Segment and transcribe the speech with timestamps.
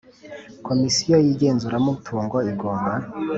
[0.67, 2.93] Komisiyo y igenzuramutungo igomba